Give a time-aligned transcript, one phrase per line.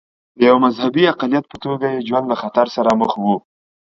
[0.37, 3.25] د یوه مذهبي اقلیت په توګه یې ژوند له خطر سره مخ و.